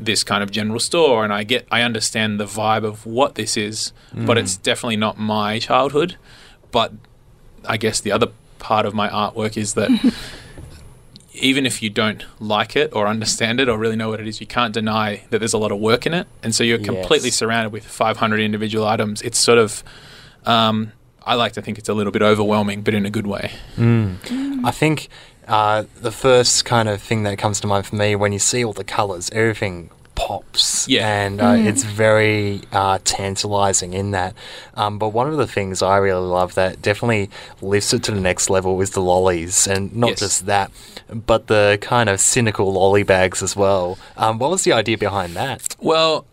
this 0.00 0.22
kind 0.22 0.44
of 0.44 0.50
general 0.52 0.78
store 0.78 1.24
and 1.24 1.32
I 1.32 1.42
get 1.42 1.66
I 1.72 1.82
understand 1.82 2.38
the 2.38 2.44
vibe 2.44 2.84
of 2.84 3.04
what 3.04 3.34
this 3.34 3.56
is, 3.56 3.92
but 4.14 4.36
mm. 4.36 4.40
it's 4.40 4.56
definitely 4.56 4.96
not 4.96 5.18
my 5.18 5.58
childhood. 5.58 6.14
But 6.70 6.92
I 7.64 7.76
guess 7.78 7.98
the 8.00 8.12
other 8.12 8.28
part 8.60 8.86
of 8.86 8.94
my 8.94 9.08
artwork 9.08 9.56
is 9.56 9.74
that 9.74 9.90
even 11.34 11.66
if 11.66 11.82
you 11.82 11.90
don't 11.90 12.24
like 12.40 12.76
it 12.76 12.94
or 12.94 13.06
understand 13.06 13.60
it 13.60 13.68
or 13.68 13.78
really 13.78 13.96
know 13.96 14.10
what 14.10 14.20
it 14.20 14.28
is, 14.28 14.40
you 14.40 14.46
can't 14.46 14.74
deny 14.74 15.24
that 15.30 15.38
there's 15.38 15.52
a 15.52 15.58
lot 15.58 15.72
of 15.72 15.78
work 15.78 16.06
in 16.06 16.14
it. 16.14 16.26
And 16.42 16.54
so 16.54 16.64
you're 16.64 16.78
completely 16.78 17.28
Yes. 17.28 17.36
surrounded 17.36 17.72
with 17.72 17.84
500 17.84 18.40
individual 18.40 18.86
items. 18.86 19.22
It's 19.22 19.38
sort 19.38 19.58
of, 19.58 19.82
um, 20.46 20.92
I 21.24 21.34
like 21.34 21.52
to 21.52 21.62
think 21.62 21.78
it's 21.78 21.88
a 21.88 21.94
little 21.94 22.12
bit 22.12 22.22
overwhelming, 22.22 22.82
but 22.82 22.94
in 22.94 23.04
a 23.06 23.10
good 23.10 23.26
way. 23.26 23.52
Mm. 23.76 24.16
Mm. 24.18 24.64
I 24.64 24.70
think 24.70 25.08
uh, 25.48 25.84
the 26.00 26.12
first 26.12 26.64
kind 26.64 26.88
of 26.88 27.00
thing 27.02 27.22
that 27.24 27.38
comes 27.38 27.60
to 27.60 27.66
mind 27.66 27.86
for 27.86 27.96
me 27.96 28.14
when 28.16 28.32
you 28.32 28.38
see 28.38 28.64
all 28.64 28.72
the 28.72 28.84
colours, 28.84 29.30
everything 29.32 29.90
pops. 30.14 30.88
Yeah. 30.88 31.06
And 31.08 31.40
uh, 31.40 31.54
it's 31.56 31.84
very 31.84 32.62
uh, 32.72 32.98
tantalising 33.04 33.92
in 33.92 34.10
that. 34.10 34.34
Um, 34.74 34.98
but 34.98 35.10
one 35.10 35.28
of 35.28 35.36
the 35.36 35.46
things 35.46 35.80
I 35.80 35.96
really 35.98 36.26
love 36.26 36.54
that 36.56 36.82
definitely 36.82 37.30
lifts 37.62 37.92
it 37.92 38.02
to 38.04 38.12
the 38.12 38.20
next 38.20 38.50
level 38.50 38.80
is 38.80 38.90
the 38.90 39.00
lollies. 39.00 39.66
And 39.68 39.94
not 39.94 40.10
Yes. 40.10 40.18
just 40.18 40.46
that, 40.46 40.72
but 41.08 41.46
the 41.46 41.78
kind 41.80 42.08
of 42.08 42.18
cynical 42.20 42.72
lolly 42.72 43.04
bags 43.04 43.42
as 43.42 43.54
well. 43.54 43.96
Um, 44.16 44.38
what 44.38 44.50
was 44.50 44.64
the 44.64 44.72
idea 44.72 44.98
behind 44.98 45.34
that? 45.36 45.76
Well, 45.80 46.26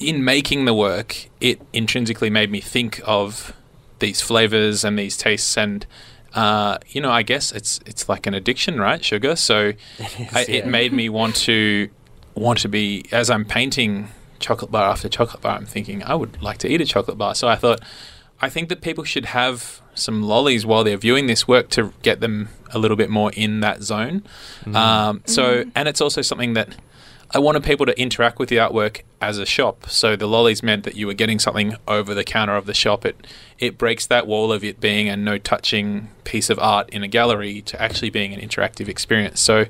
in 0.00 0.24
making 0.24 0.64
the 0.64 0.74
work, 0.74 1.28
it 1.40 1.60
intrinsically 1.74 2.30
made 2.30 2.50
me 2.50 2.60
think 2.62 3.00
of 3.04 3.52
these 3.98 4.22
flavors 4.22 4.84
and 4.84 4.98
these 4.98 5.16
tastes, 5.16 5.58
and 5.58 5.84
uh, 6.34 6.78
you 6.88 7.00
know, 7.00 7.10
I 7.10 7.22
guess 7.22 7.52
it's 7.52 7.80
it's 7.86 8.08
like 8.08 8.26
an 8.26 8.34
addiction, 8.34 8.78
right? 8.80 9.04
Sugar. 9.04 9.36
So 9.36 9.72
I, 10.32 10.44
it 10.48 10.66
made 10.66 10.92
me 10.92 11.08
want 11.08 11.36
to 11.36 11.88
want 12.34 12.58
to 12.60 12.68
be 12.68 13.04
as 13.12 13.30
I'm 13.30 13.44
painting 13.44 14.08
chocolate 14.38 14.70
bar 14.70 14.90
after 14.90 15.08
chocolate 15.08 15.42
bar. 15.42 15.56
I'm 15.56 15.66
thinking 15.66 16.02
I 16.02 16.14
would 16.14 16.40
like 16.42 16.58
to 16.58 16.68
eat 16.68 16.80
a 16.80 16.86
chocolate 16.86 17.18
bar. 17.18 17.34
So 17.34 17.48
I 17.48 17.56
thought, 17.56 17.80
I 18.40 18.48
think 18.48 18.68
that 18.68 18.80
people 18.80 19.04
should 19.04 19.26
have 19.26 19.80
some 19.94 20.22
lollies 20.22 20.64
while 20.64 20.84
they're 20.84 20.96
viewing 20.96 21.26
this 21.26 21.48
work 21.48 21.68
to 21.70 21.92
get 22.02 22.20
them 22.20 22.48
a 22.72 22.78
little 22.78 22.96
bit 22.96 23.10
more 23.10 23.32
in 23.32 23.60
that 23.60 23.82
zone. 23.82 24.22
Um, 24.72 25.22
so, 25.26 25.64
and 25.74 25.88
it's 25.88 26.00
also 26.00 26.22
something 26.22 26.52
that 26.52 26.76
I 27.30 27.38
wanted 27.38 27.62
people 27.62 27.84
to 27.86 28.00
interact 28.00 28.38
with 28.38 28.48
the 28.48 28.56
artwork 28.56 29.02
as 29.20 29.38
a 29.38 29.44
shop. 29.44 29.90
So 29.90 30.16
the 30.16 30.26
lollies 30.26 30.62
meant 30.62 30.84
that 30.84 30.96
you 30.96 31.06
were 31.06 31.14
getting 31.14 31.38
something 31.38 31.76
over 31.86 32.14
the 32.14 32.24
counter 32.24 32.56
of 32.56 32.66
the 32.66 32.74
shop. 32.74 33.04
It 33.04 33.26
it 33.58 33.76
breaks 33.76 34.06
that 34.06 34.26
wall 34.26 34.52
of 34.52 34.64
it 34.64 34.80
being 34.80 35.08
a 35.08 35.16
no 35.16 35.36
touching 35.36 36.08
piece 36.24 36.48
of 36.48 36.58
art 36.58 36.88
in 36.90 37.02
a 37.02 37.08
gallery 37.08 37.60
to 37.62 37.80
actually 37.80 38.10
being 38.10 38.32
an 38.32 38.40
interactive 38.40 38.88
experience. 38.88 39.40
So 39.40 39.66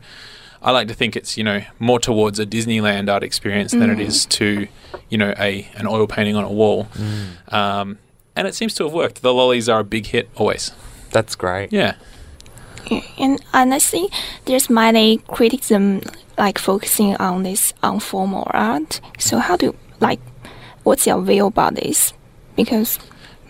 I 0.63 0.71
like 0.71 0.89
to 0.89 0.95
think 0.95 1.17
it's 1.17 1.37
you 1.37 1.45
know 1.45 1.63
more 1.79 1.99
towards 1.99 2.39
a 2.39 2.47
Disneyland 2.47 3.13
art 3.13 3.23
experience 3.23 3.73
than 3.73 3.91
it 3.91 4.01
is 4.01 4.27
to 4.27 4.69
you 5.09 5.19
know 5.19 5.35
a 5.37 5.69
an 5.75 5.87
oil 5.87 6.07
painting 6.07 6.37
on 6.37 6.45
a 6.45 6.53
wall. 6.53 6.89
Um, 7.49 7.99
and 8.37 8.47
it 8.47 8.55
seems 8.55 8.75
to 8.77 8.85
have 8.85 8.93
worked. 8.93 9.23
The 9.23 9.35
lollies 9.35 9.69
are 9.69 9.81
a 9.81 9.85
big 9.85 10.07
hit 10.07 10.29
always. 10.37 10.71
That's 11.11 11.35
great. 11.35 11.73
Yeah. 11.73 11.97
And 13.19 13.43
honestly, 13.53 14.09
there's 14.45 14.71
many 14.71 15.19
criticism 15.27 16.03
like 16.39 16.59
focusing 16.59 17.17
on 17.17 17.43
this 17.43 17.75
informal 17.83 18.47
art. 18.55 19.01
So 19.19 19.39
how 19.39 19.57
do 19.57 19.75
like 20.01 20.21
what's 20.85 21.07
your 21.07 21.21
view 21.23 21.47
about 21.47 21.75
this? 21.75 22.13
Because 22.57 22.99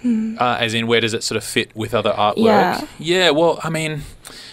Uh, 0.05 0.57
as 0.61 0.75
in, 0.75 0.87
where 0.87 1.01
does 1.01 1.13
it 1.13 1.23
sort 1.25 1.37
of 1.37 1.45
fit 1.45 1.75
with 1.75 1.93
other 1.93 2.13
artwork? 2.13 2.37
Yeah. 2.45 2.87
Yeah, 2.99 3.31
well, 3.31 3.59
I 3.65 3.69
mean, 3.69 4.03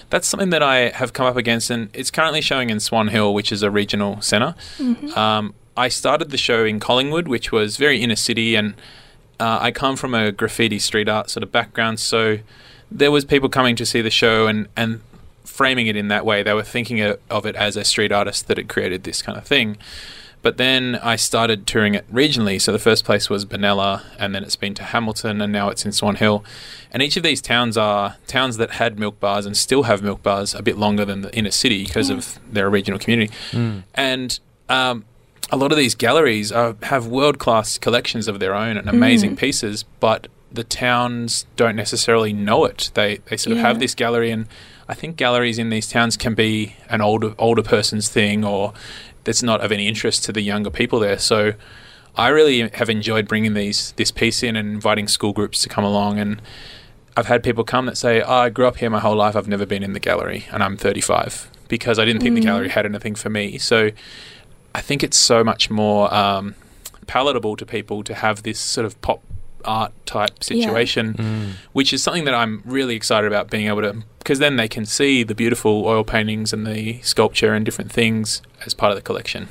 that's 0.10 0.28
something 0.28 0.50
that 0.50 0.64
I 0.64 0.90
have 0.90 1.14
come 1.14 1.28
up 1.28 1.38
against, 1.38 1.70
and 1.70 1.90
it's 1.94 2.10
currently 2.10 2.42
showing 2.42 2.72
in 2.72 2.80
Swan 2.80 3.10
Hill, 3.10 3.32
which 3.34 3.52
is 3.52 3.62
a 3.62 3.70
regional 3.70 4.22
center 4.22 4.56
Um, 5.16 5.54
I 5.78 5.90
started 5.90 6.32
the 6.32 6.38
show 6.38 6.66
in 6.66 6.80
Collingwood, 6.80 7.28
which 7.28 7.52
was 7.52 7.78
very 7.78 8.02
inner 8.02 8.16
city, 8.16 8.56
and 8.56 8.74
uh, 9.40 9.60
I 9.62 9.72
come 9.72 9.96
from 9.96 10.14
a 10.16 10.32
graffiti 10.32 10.80
street 10.80 11.08
art 11.08 11.30
sort 11.30 11.44
of 11.44 11.52
background, 11.52 12.00
so 12.00 12.40
there 12.92 13.12
was 13.12 13.24
people 13.26 13.50
coming 13.50 13.76
to 13.76 13.86
see 13.86 14.02
the 14.02 14.10
show 14.10 14.48
and, 14.48 14.68
and 14.76 15.02
framing 15.56 15.88
it 15.88 15.96
in 15.96 16.10
that 16.10 16.26
way. 16.26 16.44
They 16.44 16.54
were 16.54 16.64
thinking 16.64 17.00
of 17.02 17.46
it 17.46 17.56
as 17.56 17.78
a 17.78 17.86
street 17.86 18.12
artist 18.12 18.48
that 18.48 18.58
had 18.58 18.68
created 18.68 19.04
this 19.04 19.22
kind 19.22 19.38
of 19.38 19.46
thing. 19.46 19.78
But 20.42 20.58
then 20.58 21.00
I 21.02 21.16
started 21.16 21.66
touring 21.66 21.96
it 21.96 22.06
regionally. 22.14 22.62
So 22.62 22.72
the 22.72 22.78
first 22.78 23.06
place 23.06 23.30
was 23.30 23.46
Benalla, 23.46 24.04
and 24.20 24.36
then 24.36 24.44
it's 24.44 24.58
been 24.58 24.74
to 24.76 24.84
Hamilton, 24.84 25.42
and 25.42 25.52
now 25.52 25.70
it's 25.70 25.86
in 25.86 25.92
Swan 25.92 26.18
Hill. 26.18 26.44
And 26.92 27.02
each 27.02 27.18
of 27.18 27.24
these 27.24 27.42
towns 27.42 27.78
are 27.78 28.18
towns 28.28 28.58
that 28.58 28.72
had 28.72 29.00
milk 29.00 29.20
bars 29.20 29.46
and 29.46 29.56
still 29.56 29.84
have 29.84 30.04
milk 30.04 30.22
bars 30.22 30.54
a 30.54 30.62
bit 30.62 30.78
longer 30.78 31.06
than 31.06 31.22
the 31.22 31.36
inner 31.36 31.52
city 31.52 31.86
because 31.86 32.10
of 32.10 32.20
mm. 32.20 32.38
their 32.52 32.70
regional 32.70 33.00
community. 33.00 33.34
Mm. 33.52 33.84
And 33.96 34.40
um, 34.70 35.06
a 35.52 35.58
lot 35.58 35.72
of 35.72 35.78
these 35.78 35.96
galleries 35.96 36.52
are, 36.52 36.76
have 36.84 37.08
world 37.08 37.40
class 37.40 37.78
collections 37.78 38.28
of 38.28 38.40
their 38.40 38.54
own 38.54 38.78
and 38.78 38.88
amazing 38.90 39.32
mm. 39.32 39.40
pieces, 39.40 39.84
but 40.00 40.28
the 40.56 40.64
towns 40.64 41.46
don't 41.56 41.76
necessarily 41.76 42.34
know 42.34 42.66
it. 42.66 42.92
They 42.94 43.18
they 43.26 43.38
sort 43.38 43.56
of 43.58 43.60
have 43.60 43.80
this 43.80 43.96
gallery, 43.96 44.32
and 44.32 44.48
I 44.88 44.94
think 44.94 45.18
galleries 45.18 45.58
in 45.60 45.70
these 45.70 45.88
towns 45.88 46.18
can 46.18 46.34
be 46.34 46.76
an 46.90 47.02
older 47.02 47.36
older 47.38 47.64
person's 47.64 48.10
thing, 48.10 48.44
or 48.44 48.74
that's 49.24 49.44
not 49.44 49.62
of 49.62 49.72
any 49.72 49.88
interest 49.88 50.24
to 50.26 50.32
the 50.32 50.42
younger 50.42 50.70
people 50.70 51.00
there. 51.00 51.20
So. 51.20 51.54
I 52.18 52.30
really 52.30 52.70
have 52.70 52.90
enjoyed 52.90 53.28
bringing 53.28 53.56
these 53.56 53.92
this 53.98 54.10
piece 54.10 54.42
in 54.42 54.56
and 54.56 54.70
inviting 54.70 55.10
school 55.10 55.34
groups 55.34 55.62
to 55.64 55.68
come 55.68 55.84
along 55.84 56.18
and 56.18 56.42
I've 57.18 57.28
had 57.28 57.44
people 57.44 57.64
come 57.64 57.86
that 57.86 57.98
say, 57.98 58.22
oh, 58.22 58.34
I 58.34 58.50
grew 58.50 58.68
up 58.68 58.78
here 58.78 58.90
my 58.90 59.00
whole 59.00 59.16
life. 59.16 59.36
I've 59.36 59.48
never 59.48 59.66
been 59.66 59.84
in 59.84 59.94
the 59.94 60.00
gallery, 60.00 60.48
and 60.52 60.62
I'm 60.62 60.76
35 60.76 61.50
because 61.68 61.98
I 61.98 62.06
didn't 62.06 62.22
think 62.22 62.36
the 62.36 62.42
gallery 62.42 62.70
had 62.70 62.86
anything 62.86 63.16
for 63.16 63.30
me. 63.30 63.58
So 63.58 63.92
I 64.74 64.82
think 64.82 65.04
it's 65.04 65.18
so 65.18 65.44
much 65.44 65.70
more 65.70 66.14
um, 66.14 66.56
palatable 67.08 67.56
to 67.56 67.66
people 67.66 68.04
to 68.04 68.14
have 68.14 68.44
this 68.44 68.60
sort 68.60 68.86
of 68.86 69.00
pop 69.02 69.24
art 69.66 69.94
type 70.06 70.44
situation, 70.44 71.14
mm. 71.14 71.52
which 71.74 71.94
is 71.94 72.02
something 72.02 72.26
that 72.26 72.34
I'm 72.34 72.62
really 72.66 72.96
excited 72.96 73.28
about 73.28 73.50
being 73.50 73.68
able 73.68 73.82
to, 73.82 74.04
because 74.20 74.40
then 74.40 74.56
they 74.56 74.68
can 74.68 74.86
see 74.86 75.24
the 75.24 75.36
beautiful 75.36 75.86
oil 75.86 76.04
paintings 76.04 76.54
and 76.54 76.66
the 76.66 77.02
sculpture 77.02 77.54
and 77.54 77.66
different 77.66 77.92
things 77.92 78.42
as 78.66 78.74
part 78.74 78.92
of 78.92 78.96
the 78.96 79.02
collection. 79.02 79.50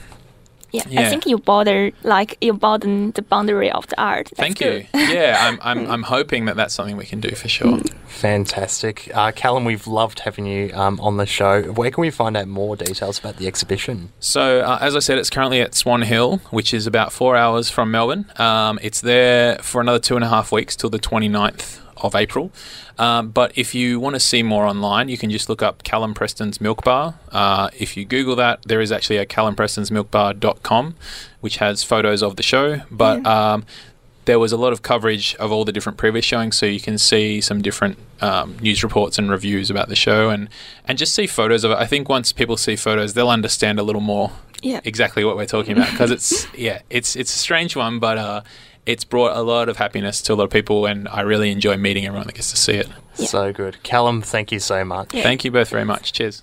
Yeah, 0.74 0.82
Yeah. 0.88 1.00
I 1.02 1.10
think 1.10 1.26
you 1.26 1.38
border 1.38 1.90
like 2.02 2.36
you 2.40 2.52
broaden 2.52 3.12
the 3.12 3.22
boundary 3.22 3.70
of 3.70 3.86
the 3.86 4.00
art. 4.00 4.26
That's 4.36 4.40
Thank 4.40 4.58
good. 4.58 4.86
you. 4.94 5.00
Yeah, 5.14 5.38
I'm, 5.40 5.58
I'm, 5.62 5.90
I'm 5.90 6.02
hoping 6.02 6.46
that 6.46 6.56
that's 6.56 6.74
something 6.74 6.96
we 6.96 7.04
can 7.06 7.20
do 7.20 7.34
for 7.36 7.46
sure. 7.48 7.78
Fantastic. 8.06 9.10
Uh, 9.14 9.30
Callum, 9.32 9.64
we've 9.64 9.86
loved 9.86 10.20
having 10.20 10.46
you 10.46 10.72
um, 10.74 10.98
on 11.00 11.18
the 11.18 11.26
show. 11.26 11.62
Where 11.72 11.90
can 11.90 12.00
we 12.00 12.10
find 12.10 12.36
out 12.36 12.48
more 12.48 12.74
details 12.74 13.18
about 13.18 13.36
the 13.36 13.46
exhibition? 13.46 14.12
So, 14.18 14.60
uh, 14.60 14.78
as 14.80 14.96
I 14.96 14.98
said, 15.00 15.18
it's 15.18 15.30
currently 15.30 15.60
at 15.60 15.74
Swan 15.74 16.02
Hill, 16.02 16.38
which 16.50 16.74
is 16.74 16.86
about 16.86 17.12
four 17.12 17.36
hours 17.36 17.70
from 17.70 17.90
Melbourne. 17.92 18.26
Um, 18.36 18.78
it's 18.82 19.00
there 19.00 19.58
for 19.58 19.80
another 19.80 20.00
two 20.00 20.16
and 20.16 20.24
a 20.24 20.28
half 20.28 20.50
weeks 20.50 20.74
till 20.74 20.90
the 20.90 20.98
29th 20.98 21.80
of 21.98 22.14
April. 22.14 22.50
Um, 22.98 23.30
but 23.30 23.52
if 23.56 23.74
you 23.74 23.98
want 24.00 24.14
to 24.14 24.20
see 24.20 24.42
more 24.42 24.64
online, 24.66 25.08
you 25.08 25.18
can 25.18 25.30
just 25.30 25.48
look 25.48 25.62
up 25.62 25.82
Callum 25.82 26.14
Preston's 26.14 26.60
Milk 26.60 26.84
Bar. 26.84 27.14
Uh, 27.32 27.70
if 27.78 27.96
you 27.96 28.04
Google 28.04 28.36
that, 28.36 28.60
there 28.66 28.80
is 28.80 28.90
actually 28.92 29.16
a 29.18 29.26
callumprestonsmilkbar.com, 29.26 30.94
which 31.40 31.56
has 31.58 31.82
photos 31.84 32.22
of 32.22 32.36
the 32.36 32.42
show. 32.42 32.80
But 32.90 33.24
um, 33.26 33.64
there 34.24 34.38
was 34.38 34.52
a 34.52 34.56
lot 34.56 34.72
of 34.72 34.82
coverage 34.82 35.34
of 35.36 35.52
all 35.52 35.64
the 35.64 35.72
different 35.72 35.98
previous 35.98 36.24
showings, 36.24 36.56
so 36.56 36.66
you 36.66 36.80
can 36.80 36.98
see 36.98 37.40
some 37.40 37.62
different 37.62 37.98
um, 38.20 38.56
news 38.60 38.82
reports 38.82 39.18
and 39.18 39.30
reviews 39.30 39.70
about 39.70 39.88
the 39.88 39.96
show, 39.96 40.30
and 40.30 40.48
and 40.86 40.96
just 40.98 41.14
see 41.14 41.26
photos 41.26 41.64
of 41.64 41.72
it. 41.72 41.78
I 41.78 41.86
think 41.86 42.08
once 42.08 42.32
people 42.32 42.56
see 42.56 42.76
photos, 42.76 43.14
they'll 43.14 43.28
understand 43.28 43.78
a 43.78 43.82
little 43.82 44.00
more 44.00 44.30
Yeah. 44.62 44.80
exactly 44.84 45.24
what 45.24 45.36
we're 45.36 45.46
talking 45.46 45.76
about 45.76 45.90
because 45.90 46.10
it's 46.10 46.46
yeah, 46.56 46.80
it's 46.90 47.16
it's 47.16 47.34
a 47.34 47.38
strange 47.38 47.76
one, 47.76 47.98
but 47.98 48.16
uh, 48.18 48.40
it's 48.86 49.04
brought 49.04 49.36
a 49.36 49.42
lot 49.42 49.68
of 49.68 49.76
happiness 49.76 50.20
to 50.22 50.32
a 50.32 50.36
lot 50.36 50.44
of 50.44 50.50
people, 50.50 50.86
and 50.86 51.08
I 51.08 51.22
really 51.22 51.50
enjoy 51.50 51.76
meeting 51.76 52.06
everyone 52.06 52.26
that 52.26 52.34
gets 52.34 52.50
to 52.50 52.56
see 52.56 52.74
it. 52.74 52.88
Yeah. 53.16 53.26
So 53.26 53.52
good. 53.52 53.82
Callum, 53.82 54.22
thank 54.22 54.52
you 54.52 54.60
so 54.60 54.84
much. 54.84 55.14
Yeah. 55.14 55.22
Thank 55.22 55.44
you 55.44 55.50
both 55.50 55.68
very 55.68 55.84
much. 55.84 56.12
Cheers. 56.12 56.42